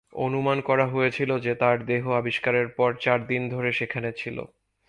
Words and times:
অনুমান 0.19 0.57
করা 0.61 0.85
হয়েছিল 0.87 1.31
যে 1.39 1.53
তার 1.55 1.77
দেহ 1.85 2.03
আবিষ্কারের 2.11 2.67
পর 2.69 2.89
চার 2.95 3.19
দিন 3.27 3.41
ধরে 3.49 3.69
সেখানে 3.71 4.09
ছিল। 4.17 4.37